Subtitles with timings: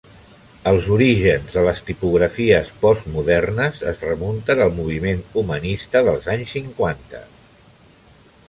[0.69, 7.23] Els orígens de les tipografies postmodernes es remunten al moviment humanista dels anys cinquanta.